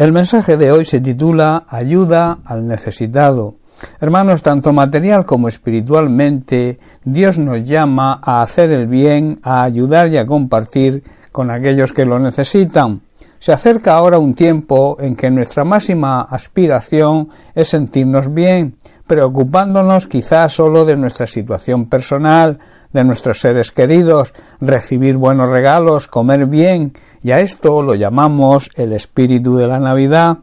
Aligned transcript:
El 0.00 0.12
mensaje 0.12 0.56
de 0.56 0.72
hoy 0.72 0.86
se 0.86 0.98
titula 0.98 1.64
Ayuda 1.68 2.38
al 2.46 2.66
necesitado. 2.66 3.56
Hermanos, 4.00 4.42
tanto 4.42 4.72
material 4.72 5.26
como 5.26 5.46
espiritualmente, 5.46 6.78
Dios 7.04 7.36
nos 7.36 7.68
llama 7.68 8.18
a 8.24 8.40
hacer 8.40 8.72
el 8.72 8.86
bien, 8.86 9.38
a 9.42 9.62
ayudar 9.62 10.08
y 10.08 10.16
a 10.16 10.24
compartir 10.24 11.04
con 11.30 11.50
aquellos 11.50 11.92
que 11.92 12.06
lo 12.06 12.18
necesitan. 12.18 13.02
Se 13.38 13.52
acerca 13.52 13.92
ahora 13.92 14.18
un 14.18 14.32
tiempo 14.32 14.96
en 15.00 15.16
que 15.16 15.30
nuestra 15.30 15.64
máxima 15.64 16.22
aspiración 16.22 17.28
es 17.54 17.68
sentirnos 17.68 18.32
bien, 18.32 18.76
preocupándonos 19.06 20.06
quizás 20.06 20.54
solo 20.54 20.86
de 20.86 20.96
nuestra 20.96 21.26
situación 21.26 21.90
personal, 21.90 22.58
de 22.92 23.04
nuestros 23.04 23.40
seres 23.40 23.72
queridos, 23.72 24.32
recibir 24.60 25.16
buenos 25.16 25.48
regalos, 25.48 26.08
comer 26.08 26.46
bien, 26.46 26.92
y 27.22 27.32
a 27.32 27.40
esto 27.40 27.82
lo 27.82 27.94
llamamos 27.94 28.70
el 28.74 28.92
espíritu 28.92 29.56
de 29.56 29.66
la 29.66 29.78
Navidad. 29.78 30.38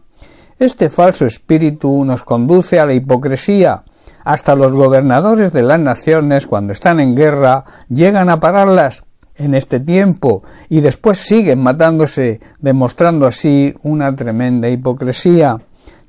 Este 0.60 0.90
falso 0.90 1.26
espíritu 1.26 2.04
nos 2.06 2.24
conduce 2.24 2.80
a 2.80 2.86
la 2.86 2.94
hipocresía. 2.94 3.84
Hasta 4.24 4.56
los 4.56 4.74
gobernadores 4.74 5.54
de 5.54 5.64
las 5.64 5.80
naciones, 5.80 6.48
cuando 6.48 6.74
están 6.74 7.00
en 7.00 7.16
guerra, 7.16 7.64
llegan 7.90 8.30
a 8.30 8.40
pararlas 8.40 9.04
en 9.36 9.54
este 9.54 9.80
tiempo 9.80 10.44
y 10.70 10.82
después 10.82 11.20
siguen 11.20 11.60
matándose, 11.60 12.42
demostrando 12.60 13.26
así 13.28 13.74
una 13.84 14.16
tremenda 14.16 14.68
hipocresía. 14.68 15.58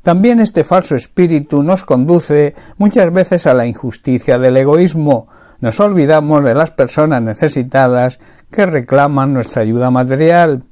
También 0.03 0.41
este 0.41 0.65
falso 0.65 0.97
espíritu 0.97 1.63
nos 1.63 1.85
conduce 1.85 2.55
muchas 2.79 3.13
veces 3.13 3.47
a 3.47 3.55
la 3.55 3.67
injusticia 3.67 4.39
del 4.39 4.57
egoísmo, 4.57 5.29
nos 5.61 5.81
olvidamos 5.81 6.45
de 6.45 6.55
las 6.55 6.71
personas 6.71 7.23
necesitadas 7.23 8.19
que 8.51 8.67
reclaman 8.67 9.35
nuestra 9.35 9.63
ayuda 9.63 9.91
material. 9.91 10.65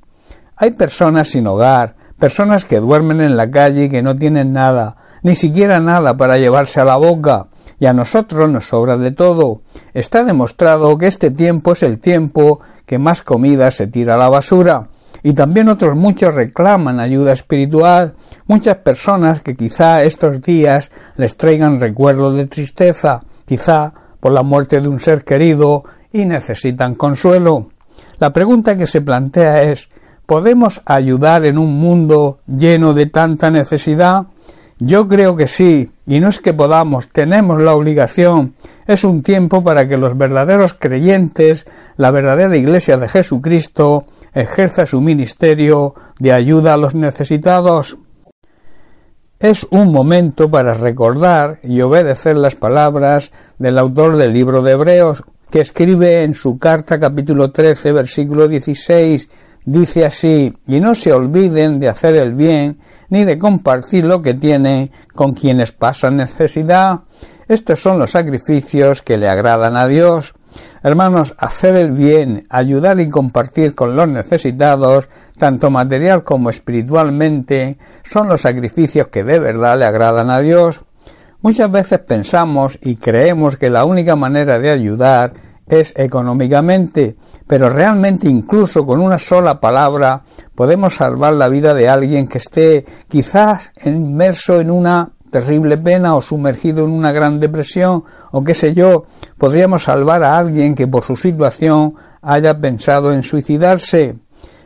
Hay 0.57 0.71
personas 0.73 1.29
sin 1.29 1.47
hogar, 1.47 1.97
personas 2.19 2.65
que 2.65 2.81
duermen 2.81 3.21
en 3.21 3.37
la 3.37 3.51
calle 3.51 3.85
y 3.85 3.89
que 3.89 4.03
no 4.03 4.17
tienen 4.17 4.53
nada, 4.53 4.97
ni 5.23 5.35
siquiera 5.35 5.81
nada 5.81 6.17
para 6.17 6.39
llevarse 6.39 6.81
a 6.81 6.85
la 6.85 6.97
boca, 6.97 7.49
y 7.79 7.87
a 7.87 7.93
nosotros 7.93 8.51
nos 8.51 8.69
sobra 8.69 8.97
de 8.97 9.11
todo. 9.11 9.63
Está 9.93 10.25
demostrado 10.25 10.97
que 10.97 11.07
este 11.07 11.31
tiempo 11.31 11.73
es 11.73 11.83
el 11.83 11.99
tiempo 11.99 12.61
que 12.87 12.99
más 12.99 13.23
comida 13.23 13.71
se 13.71 13.87
tira 13.87 14.15
a 14.15 14.19
la 14.19 14.29
basura. 14.29 14.89
Y 15.23 15.35
también 15.35 15.69
otros 15.69 15.97
muchos 15.97 16.35
reclaman 16.35 17.01
ayuda 17.01 17.33
espiritual, 17.33 18.15
muchas 18.47 18.77
personas 18.77 19.41
que 19.41 19.57
quizá 19.57 20.05
estos 20.05 20.41
días 20.41 20.91
les 21.17 21.37
traigan 21.37 21.81
recuerdos 21.81 22.37
de 22.37 22.47
tristeza, 22.47 23.23
quizá 23.45 23.93
la 24.31 24.43
muerte 24.43 24.81
de 24.81 24.89
un 24.89 25.01
ser 25.01 25.25
querido 25.25 25.85
y 26.13 26.25
necesitan 26.25 26.95
consuelo. 26.95 27.69
La 28.19 28.33
pregunta 28.33 28.77
que 28.77 28.87
se 28.87 29.03
plantea 29.03 29.63
es 29.63 29.89
¿podemos 30.27 30.81
ayudar 30.85 31.45
en 31.45 31.59
un 31.59 31.79
mundo 31.79 32.39
lleno 32.47 32.95
de 32.95 33.07
tanta 33.07 33.51
necesidad? 33.51 34.27
Yo 34.79 35.09
creo 35.09 35.37
que 35.37 35.47
sí, 35.47 35.91
y 36.07 36.21
no 36.21 36.29
es 36.29 36.39
que 36.39 36.53
podamos, 36.53 37.09
tenemos 37.09 37.63
la 37.63 37.75
obligación. 37.75 38.55
Es 38.87 39.05
un 39.05 39.23
tiempo 39.23 39.65
para 39.65 39.89
que 39.89 39.97
los 39.97 40.19
verdaderos 40.19 40.75
creyentes, 40.75 41.67
la 41.97 42.11
verdadera 42.11 42.57
Iglesia 42.57 42.99
de 42.99 43.09
Jesucristo, 43.09 44.05
ejerza 44.35 44.85
su 44.85 45.01
ministerio 45.01 45.95
de 46.19 46.35
ayuda 46.35 46.75
a 46.75 46.77
los 46.77 46.95
necesitados. 46.95 47.97
Es 49.39 49.67
un 49.71 49.93
momento 49.93 50.51
para 50.51 50.73
recordar 50.73 51.59
y 51.63 51.83
obedecer 51.83 52.37
las 52.37 52.55
palabras 52.55 53.33
del 53.59 53.79
autor 53.79 54.17
del 54.17 54.33
libro 54.33 54.63
de 54.63 54.73
Hebreos, 54.73 55.25
que 55.51 55.61
escribe 55.61 56.23
en 56.23 56.35
su 56.35 56.59
carta 56.59 56.99
capítulo 56.99 57.51
13 57.51 57.93
versículo 57.93 58.49
16, 58.49 59.29
dice 59.67 60.07
así, 60.07 60.55
y 60.67 60.81
no 60.81 60.95
se 60.95 61.13
olviden 61.13 61.79
de 61.79 61.91
hacer 61.91 62.17
el 62.17 62.33
bien, 62.33 62.79
ni 63.11 63.25
de 63.25 63.39
compartir 63.39 64.07
lo 64.07 64.23
que 64.23 64.33
tienen 64.33 64.91
con 65.15 65.35
quienes 65.35 65.71
pasan 65.71 66.17
necesidad. 66.17 67.01
Estos 67.47 67.79
son 67.79 67.99
los 67.99 68.13
sacrificios 68.13 69.03
que 69.03 69.19
le 69.19 69.29
agradan 69.29 69.77
a 69.77 69.87
Dios. 69.87 70.35
Hermanos, 70.83 71.35
hacer 71.39 71.77
el 71.77 71.93
bien, 71.93 72.47
ayudar 72.51 73.01
y 73.01 73.09
compartir 73.09 73.75
con 73.75 73.97
los 73.97 74.09
necesitados, 74.09 75.09
tanto 75.39 75.71
material 75.71 76.25
como 76.25 76.51
espiritualmente, 76.51 77.79
son 78.03 78.29
los 78.29 78.43
sacrificios 78.43 79.09
que 79.09 79.25
de 79.25 79.39
verdad 79.39 79.79
le 79.79 79.85
agradan 79.85 80.31
a 80.31 80.41
Dios. 80.41 80.81
Muchas 81.43 81.71
veces 81.71 81.99
pensamos 82.01 82.79
y 82.83 82.97
creemos 82.97 83.57
que 83.57 83.71
la 83.71 83.85
única 83.85 84.17
manera 84.17 84.59
de 84.59 84.71
ayudar 84.71 85.33
es 85.69 85.93
económicamente, 85.97 87.17
pero 87.47 87.69
realmente 87.69 88.29
incluso 88.29 88.87
con 88.87 89.01
una 89.01 89.19
sola 89.19 89.61
palabra 89.61 90.23
podemos 90.55 90.95
salvar 90.95 91.35
la 91.35 91.49
vida 91.49 91.75
de 91.75 91.89
alguien 91.89 92.29
que 92.29 92.39
esté 92.39 92.85
quizás 93.09 93.73
inmerso 93.85 94.61
en 94.61 94.71
una 94.71 95.11
terrible 95.31 95.77
pena 95.77 96.15
o 96.15 96.23
sumergido 96.23 96.85
en 96.85 96.91
una 96.91 97.13
gran 97.13 97.41
depresión 97.41 98.05
o 98.31 98.43
qué 98.45 98.55
sé 98.55 98.75
yo, 98.75 99.05
podríamos 99.39 99.85
salvar 99.85 100.23
a 100.23 100.39
alguien 100.39 100.75
que 100.75 100.87
por 100.87 101.05
su 101.05 101.17
situación 101.17 101.95
haya 102.23 102.59
pensado 102.59 103.13
en 103.13 103.23
suicidarse. 103.23 104.17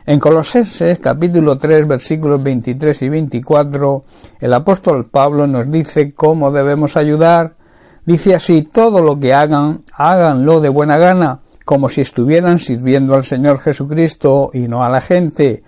En 0.05 0.19
Colosenses 0.19 0.99
capítulo 0.99 1.57
3 1.57 1.87
versículos 1.87 2.41
23 2.41 3.01
y 3.03 3.09
24 3.09 4.03
el 4.39 4.53
apóstol 4.53 5.05
Pablo 5.05 5.45
nos 5.45 5.69
dice 5.69 6.13
cómo 6.13 6.51
debemos 6.51 6.97
ayudar. 6.97 7.55
Dice 8.03 8.33
así, 8.33 8.63
todo 8.63 9.03
lo 9.03 9.19
que 9.19 9.33
hagan, 9.33 9.83
háganlo 9.93 10.59
de 10.59 10.69
buena 10.69 10.97
gana, 10.97 11.39
como 11.65 11.87
si 11.87 12.01
estuvieran 12.01 12.57
sirviendo 12.57 13.13
al 13.13 13.23
Señor 13.23 13.59
Jesucristo 13.59 14.49
y 14.53 14.67
no 14.67 14.83
a 14.83 14.89
la 14.89 15.01
gente, 15.01 15.61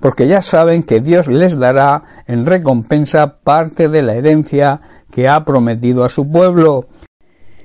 porque 0.00 0.28
ya 0.28 0.40
saben 0.40 0.82
que 0.82 1.00
Dios 1.00 1.26
les 1.26 1.58
dará 1.58 2.22
en 2.26 2.46
recompensa 2.46 3.38
parte 3.38 3.88
de 3.88 4.02
la 4.02 4.14
herencia 4.14 4.80
que 5.10 5.28
ha 5.28 5.44
prometido 5.44 6.04
a 6.04 6.08
su 6.08 6.30
pueblo. 6.30 6.86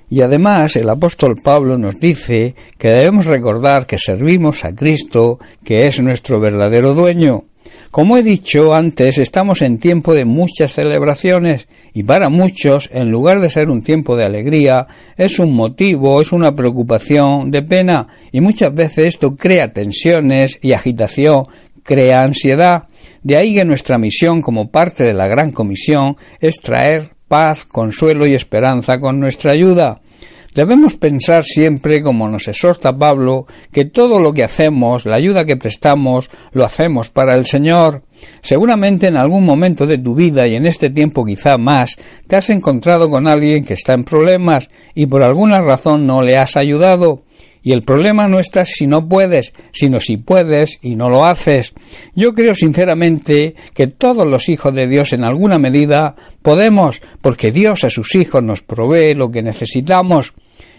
Y 0.09 0.21
además 0.21 0.75
el 0.75 0.89
apóstol 0.89 1.37
Pablo 1.41 1.77
nos 1.77 1.99
dice 1.99 2.55
que 2.77 2.89
debemos 2.89 3.25
recordar 3.25 3.85
que 3.85 3.97
servimos 3.97 4.65
a 4.65 4.73
Cristo, 4.75 5.39
que 5.63 5.87
es 5.87 6.01
nuestro 6.01 6.39
verdadero 6.39 6.93
dueño. 6.93 7.45
Como 7.91 8.15
he 8.15 8.23
dicho 8.23 8.73
antes, 8.73 9.17
estamos 9.17 9.61
en 9.61 9.77
tiempo 9.77 10.13
de 10.13 10.23
muchas 10.23 10.73
celebraciones 10.73 11.67
y 11.93 12.03
para 12.03 12.29
muchos, 12.29 12.89
en 12.93 13.11
lugar 13.11 13.41
de 13.41 13.49
ser 13.49 13.69
un 13.69 13.83
tiempo 13.83 14.15
de 14.15 14.23
alegría, 14.23 14.87
es 15.17 15.39
un 15.39 15.53
motivo, 15.53 16.21
es 16.21 16.31
una 16.31 16.55
preocupación 16.55 17.51
de 17.51 17.61
pena 17.63 18.07
y 18.31 18.39
muchas 18.39 18.73
veces 18.73 19.07
esto 19.07 19.35
crea 19.35 19.73
tensiones 19.73 20.57
y 20.61 20.71
agitación 20.71 21.47
crea 21.83 22.23
ansiedad. 22.23 22.83
De 23.23 23.37
ahí 23.37 23.55
que 23.55 23.65
nuestra 23.65 23.97
misión 23.97 24.41
como 24.41 24.71
parte 24.71 25.03
de 25.03 25.13
la 25.13 25.27
gran 25.27 25.51
comisión 25.51 26.17
es 26.39 26.59
traer 26.61 27.11
paz, 27.27 27.65
consuelo 27.65 28.25
y 28.25 28.33
esperanza 28.33 28.99
con 28.99 29.19
nuestra 29.19 29.51
ayuda. 29.51 30.01
Debemos 30.53 30.97
pensar 30.97 31.45
siempre, 31.45 32.01
como 32.01 32.27
nos 32.27 32.49
exhorta 32.49 32.97
Pablo, 32.97 33.47
que 33.71 33.85
todo 33.85 34.19
lo 34.19 34.33
que 34.33 34.43
hacemos, 34.43 35.05
la 35.05 35.15
ayuda 35.15 35.45
que 35.45 35.55
prestamos, 35.55 36.29
lo 36.51 36.65
hacemos 36.65 37.09
para 37.09 37.35
el 37.35 37.45
Señor. 37.45 38.03
Seguramente 38.41 39.07
en 39.07 39.15
algún 39.15 39.45
momento 39.45 39.87
de 39.87 39.97
tu 39.97 40.13
vida 40.13 40.45
y 40.47 40.55
en 40.55 40.65
este 40.65 40.89
tiempo 40.89 41.23
quizá 41.23 41.57
más, 41.57 41.95
te 42.27 42.35
has 42.35 42.49
encontrado 42.49 43.09
con 43.09 43.27
alguien 43.27 43.63
que 43.63 43.75
está 43.75 43.93
en 43.93 44.03
problemas 44.03 44.67
y 44.93 45.05
por 45.05 45.23
alguna 45.23 45.61
razón 45.61 46.05
no 46.05 46.21
le 46.21 46.37
has 46.37 46.57
ayudado. 46.57 47.21
Y 47.63 47.73
el 47.73 47.83
problema 47.83 48.27
no 48.27 48.39
está 48.39 48.65
si 48.65 48.87
no 48.87 49.07
puedes, 49.07 49.53
sino 49.71 49.99
si 49.99 50.17
puedes 50.17 50.79
y 50.81 50.95
no 50.95 51.09
lo 51.09 51.25
haces. 51.25 51.73
Yo 52.15 52.33
creo 52.33 52.55
sinceramente 52.55 53.55
que 53.73 53.87
todos 53.87 54.25
los 54.25 54.49
hijos 54.49 54.73
de 54.73 54.87
Dios 54.87 55.13
en 55.13 55.23
alguna 55.23 55.59
medida 55.59 56.15
podemos, 56.41 57.01
porque 57.21 57.51
Dios 57.51 57.83
a 57.83 57.89
sus 57.89 58.15
hijos 58.15 58.41
nos 58.41 58.63
provee 58.63 59.13
lo 59.13 59.29
que 59.29 59.43
necesitamos. 59.43 60.33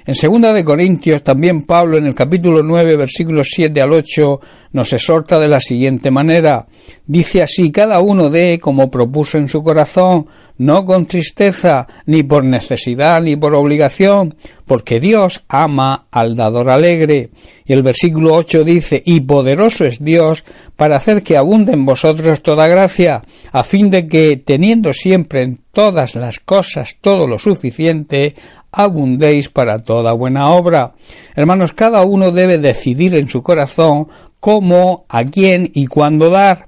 En 0.04 0.16
segunda 0.16 0.52
de 0.52 0.64
Corintios 0.64 1.22
también 1.22 1.62
Pablo 1.62 1.96
en 1.96 2.06
el 2.06 2.14
capítulo 2.16 2.64
9 2.64 2.96
versículos 2.96 3.46
7 3.52 3.80
al 3.80 3.92
8 3.92 4.40
nos 4.72 4.92
exhorta 4.92 5.38
de 5.38 5.46
la 5.46 5.60
siguiente 5.60 6.10
manera. 6.10 6.66
Dice 7.06 7.40
así, 7.42 7.70
cada 7.70 8.00
uno 8.00 8.28
dé 8.28 8.58
como 8.60 8.90
propuso 8.90 9.38
en 9.38 9.48
su 9.48 9.62
corazón, 9.62 10.26
no 10.58 10.84
con 10.84 11.06
tristeza, 11.06 11.86
ni 12.06 12.22
por 12.22 12.44
necesidad, 12.44 13.22
ni 13.22 13.36
por 13.36 13.54
obligación, 13.54 14.34
porque 14.66 15.00
Dios 15.00 15.44
ama 15.48 16.06
al 16.10 16.36
dador 16.36 16.70
alegre. 16.70 17.30
Y 17.64 17.72
el 17.72 17.82
versículo 17.82 18.34
8 18.34 18.64
dice, 18.64 19.02
y 19.04 19.20
poderoso 19.20 19.84
es 19.84 20.02
Dios 20.02 20.44
para 20.76 20.96
hacer 20.96 21.22
que 21.22 21.36
abunde 21.36 21.72
en 21.72 21.84
vosotros 21.84 22.42
toda 22.42 22.68
gracia, 22.68 23.22
a 23.52 23.64
fin 23.64 23.90
de 23.90 24.06
que, 24.06 24.36
teniendo 24.36 24.92
siempre 24.92 25.42
en 25.42 25.60
todas 25.72 26.14
las 26.14 26.38
cosas 26.38 26.96
todo 27.00 27.26
lo 27.26 27.38
suficiente, 27.38 28.34
abundéis 28.72 29.48
para 29.48 29.80
toda 29.80 30.12
buena 30.12 30.50
obra. 30.50 30.94
Hermanos, 31.34 31.72
cada 31.72 32.02
uno 32.02 32.30
debe 32.30 32.58
decidir 32.58 33.14
en 33.14 33.28
su 33.28 33.42
corazón 33.42 34.08
cómo, 34.40 35.04
a 35.08 35.24
quién 35.24 35.70
y 35.72 35.86
cuándo 35.86 36.30
dar. 36.30 36.66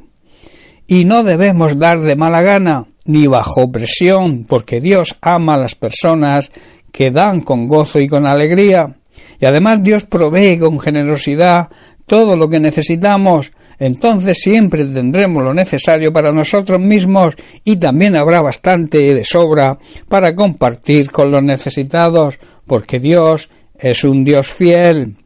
Y 0.86 1.06
no 1.06 1.24
debemos 1.24 1.78
dar 1.78 2.00
de 2.00 2.14
mala 2.14 2.42
gana, 2.42 2.86
ni 3.06 3.26
bajo 3.26 3.70
presión, 3.70 4.44
porque 4.44 4.80
Dios 4.80 5.16
ama 5.20 5.54
a 5.54 5.58
las 5.58 5.74
personas 5.74 6.50
que 6.90 7.10
dan 7.10 7.40
con 7.40 7.66
gozo 7.66 8.00
y 8.00 8.08
con 8.08 8.26
alegría. 8.26 8.94
Y 9.40 9.46
además 9.46 9.82
Dios 9.82 10.04
provee 10.04 10.58
con 10.58 10.80
generosidad 10.80 11.68
todo 12.06 12.36
lo 12.36 12.48
que 12.48 12.60
necesitamos. 12.60 13.52
entonces 13.78 14.38
siempre 14.38 14.84
tendremos 14.84 15.42
lo 15.42 15.52
necesario 15.52 16.12
para 16.12 16.30
nosotros 16.30 16.80
mismos 16.80 17.34
y 17.64 17.76
también 17.76 18.14
habrá 18.14 18.40
bastante 18.40 19.12
de 19.12 19.24
sobra 19.24 19.76
para 20.08 20.34
compartir 20.34 21.10
con 21.10 21.32
los 21.32 21.42
necesitados, 21.42 22.38
porque 22.66 23.00
Dios 23.00 23.48
es 23.76 24.04
un 24.04 24.22
Dios 24.24 24.46
fiel. 24.46 25.16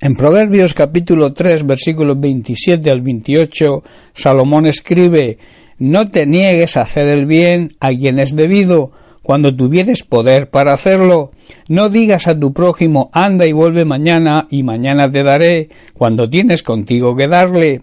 En 0.00 0.14
Proverbios 0.14 0.74
capítulo 0.74 1.32
3 1.32 1.66
versículos 1.66 2.18
27 2.20 2.90
al 2.90 3.02
28, 3.02 3.82
Salomón 4.12 4.66
escribe 4.66 5.38
No 5.78 6.08
te 6.08 6.26
niegues 6.26 6.76
a 6.76 6.82
hacer 6.82 7.08
el 7.08 7.26
bien 7.26 7.76
a 7.80 7.90
quien 7.90 8.18
es 8.18 8.36
debido, 8.36 8.92
cuando 9.22 9.56
tuvieres 9.56 10.04
poder 10.04 10.50
para 10.50 10.74
hacerlo. 10.74 11.32
No 11.68 11.88
digas 11.88 12.28
a 12.28 12.38
tu 12.38 12.52
prójimo 12.52 13.10
anda 13.12 13.46
y 13.46 13.52
vuelve 13.52 13.84
mañana 13.84 14.46
y 14.50 14.62
mañana 14.62 15.10
te 15.10 15.22
daré, 15.22 15.70
cuando 15.94 16.28
tienes 16.28 16.62
contigo 16.62 17.16
que 17.16 17.26
darle. 17.26 17.82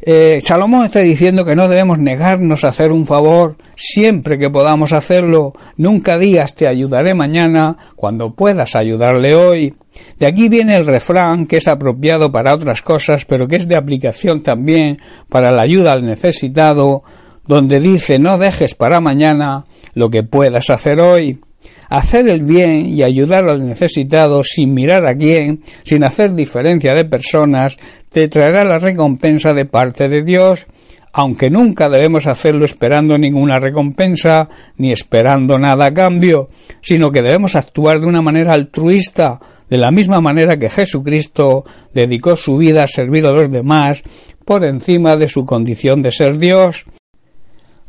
Eh, 0.00 0.40
Salomón 0.44 0.84
está 0.84 1.00
diciendo 1.00 1.44
que 1.44 1.56
no 1.56 1.68
debemos 1.68 1.98
negarnos 1.98 2.64
a 2.64 2.68
hacer 2.68 2.92
un 2.92 3.06
favor 3.06 3.56
siempre 3.76 4.38
que 4.38 4.50
podamos 4.50 4.92
hacerlo. 4.92 5.54
Nunca 5.76 6.18
digas 6.18 6.54
te 6.54 6.66
ayudaré 6.66 7.14
mañana 7.14 7.76
cuando 7.96 8.34
puedas 8.34 8.76
ayudarle 8.76 9.34
hoy. 9.34 9.74
De 10.18 10.26
aquí 10.26 10.48
viene 10.48 10.76
el 10.76 10.86
refrán 10.86 11.46
que 11.46 11.56
es 11.56 11.68
apropiado 11.68 12.30
para 12.30 12.54
otras 12.54 12.82
cosas, 12.82 13.24
pero 13.24 13.48
que 13.48 13.56
es 13.56 13.68
de 13.68 13.76
aplicación 13.76 14.42
también 14.42 14.98
para 15.28 15.50
la 15.50 15.62
ayuda 15.62 15.92
al 15.92 16.04
necesitado, 16.04 17.02
donde 17.46 17.80
dice 17.80 18.18
no 18.18 18.38
dejes 18.38 18.74
para 18.74 19.00
mañana 19.00 19.64
lo 19.94 20.10
que 20.10 20.22
puedas 20.22 20.68
hacer 20.70 21.00
hoy. 21.00 21.40
Hacer 21.88 22.28
el 22.28 22.42
bien 22.42 22.86
y 22.86 23.04
ayudar 23.04 23.48
al 23.48 23.66
necesitado 23.66 24.42
sin 24.42 24.74
mirar 24.74 25.06
a 25.06 25.16
quién, 25.16 25.62
sin 25.84 26.02
hacer 26.02 26.34
diferencia 26.34 26.94
de 26.94 27.04
personas, 27.04 27.76
te 28.16 28.28
traerá 28.28 28.64
la 28.64 28.78
recompensa 28.78 29.52
de 29.52 29.66
parte 29.66 30.08
de 30.08 30.22
Dios, 30.22 30.66
aunque 31.12 31.50
nunca 31.50 31.90
debemos 31.90 32.26
hacerlo 32.26 32.64
esperando 32.64 33.18
ninguna 33.18 33.58
recompensa 33.58 34.48
ni 34.78 34.90
esperando 34.90 35.58
nada 35.58 35.84
a 35.84 35.92
cambio, 35.92 36.48
sino 36.80 37.12
que 37.12 37.20
debemos 37.20 37.56
actuar 37.56 38.00
de 38.00 38.06
una 38.06 38.22
manera 38.22 38.54
altruista, 38.54 39.38
de 39.68 39.76
la 39.76 39.90
misma 39.90 40.22
manera 40.22 40.58
que 40.58 40.70
Jesucristo 40.70 41.66
dedicó 41.92 42.36
su 42.36 42.56
vida 42.56 42.84
a 42.84 42.88
servir 42.88 43.26
a 43.26 43.32
los 43.32 43.50
demás 43.50 44.02
por 44.46 44.64
encima 44.64 45.18
de 45.18 45.28
su 45.28 45.44
condición 45.44 46.00
de 46.00 46.10
ser 46.10 46.38
Dios. 46.38 46.86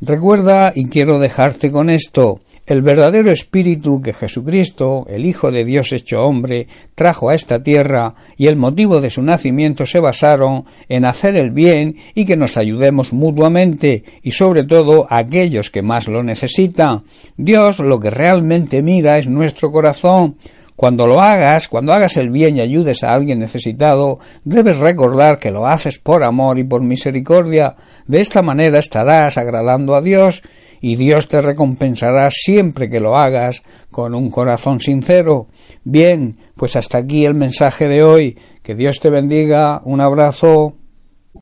Recuerda, 0.02 0.74
y 0.76 0.90
quiero 0.90 1.20
dejarte 1.20 1.72
con 1.72 1.90
esto, 1.90 2.42
el 2.68 2.82
verdadero 2.82 3.32
espíritu 3.32 4.02
que 4.02 4.12
Jesucristo, 4.12 5.06
el 5.10 5.26
Hijo 5.26 5.52
de 5.52 5.64
Dios 5.64 5.94
hecho 5.94 6.22
hombre, 6.22 6.68
trajo 6.96 7.30
a 7.30 7.36
esta 7.36 7.64
tierra 7.64 8.14
y 8.36 8.48
el 8.48 8.58
motivo 8.58 9.00
de 9.00 9.10
su 9.10 9.22
nacimiento 9.22 9.86
se 9.86 10.02
basaron 10.02 10.66
en 10.90 11.06
hacer 11.06 11.38
el 11.38 11.52
bien 11.52 11.96
y 12.14 12.26
que 12.26 12.36
nos 12.36 12.58
ayudemos 12.58 13.14
mutuamente 13.14 14.04
y 14.22 14.32
sobre 14.32 14.66
todo 14.66 15.08
a 15.10 15.20
aquellos 15.20 15.72
que 15.72 15.82
más 15.82 16.10
lo 16.10 16.24
necesitan. 16.24 17.04
Dios 17.38 17.80
lo 17.80 18.02
que 18.02 18.10
realmente 18.10 18.82
mira 18.82 19.18
es 19.18 19.28
nuestro 19.28 19.72
corazón, 19.72 20.36
cuando 20.76 21.08
lo 21.08 21.22
hagas, 21.22 21.70
cuando 21.70 21.92
hagas 21.92 22.18
el 22.18 22.30
bien 22.30 22.58
y 22.58 22.62
ayudes 22.62 23.04
a 23.04 23.16
alguien 23.16 23.40
necesitado, 23.40 24.20
debes 24.44 24.78
recordar 24.78 25.40
que 25.40 25.50
lo 25.50 25.66
haces 25.66 25.98
por 25.98 26.22
amor 26.22 26.60
y 26.60 26.64
por 26.64 26.84
misericordia. 26.84 27.76
De 28.06 28.20
esta 28.22 28.44
manera 28.44 28.78
estarás 28.78 29.40
agradando 29.40 29.96
a 29.96 30.02
Dios 30.02 30.44
y 30.82 30.96
Dios 30.96 31.28
te 31.28 31.42
recompensará 31.42 32.30
siempre 32.32 32.90
que 32.90 33.00
lo 33.00 33.18
hagas 33.18 33.64
con 33.92 34.16
un 34.16 34.30
corazón 34.30 34.80
sincero. 34.80 35.48
Bien, 35.84 36.38
pues 36.56 36.76
hasta 36.76 37.00
aquí 37.00 37.26
el 37.26 37.34
mensaje 37.34 37.88
de 37.88 38.04
hoy. 38.04 38.38
Que 38.64 38.76
Dios 38.76 39.00
te 39.00 39.10
bendiga. 39.10 39.82
Un 39.84 40.02
abrazo. 40.02 40.76